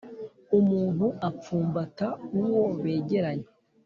[0.59, 2.07] Umuntu apfumbata
[2.39, 3.49] uwo begeranye.